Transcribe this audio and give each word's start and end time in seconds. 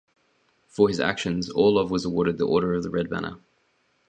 For 0.65 0.87
his 0.87 0.99
actions 0.99 1.51
Orlov 1.51 1.91
was 1.91 2.05
awarded 2.05 2.39
the 2.39 2.47
Order 2.47 2.73
of 2.73 2.81
the 2.81 2.89
Red 2.89 3.07
Banner. 3.07 3.37